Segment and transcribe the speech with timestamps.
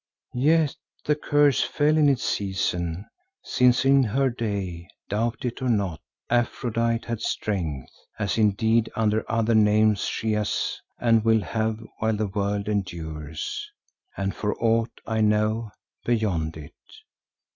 [0.33, 0.75] Yet
[1.05, 3.05] the curse fell in its season,
[3.43, 9.53] since in her day, doubt it or not, Aphrodite had strength, as indeed under other
[9.53, 13.69] names she has and will have while the world endures,
[14.17, 15.69] and for aught I know,
[16.03, 16.73] beyond it.